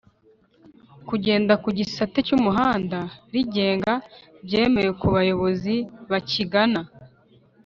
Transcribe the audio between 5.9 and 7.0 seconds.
bakigana.